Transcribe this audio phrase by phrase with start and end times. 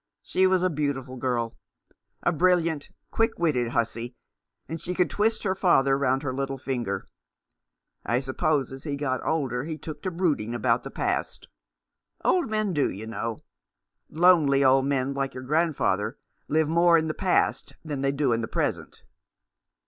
[0.23, 1.55] She was a beautiful girl—
[2.23, 3.91] a brilliant, 354 The Man behind the Mask.
[3.91, 4.15] quick witted hussey,
[4.67, 7.05] and she could twist her father round her little ringer.
[8.03, 11.47] I suppose as he got older he took to brooding upon the past.
[12.25, 13.41] Old men do, you know;
[14.09, 18.41] lonely old men like your grandfather live more in the past than they do in
[18.41, 19.03] the present."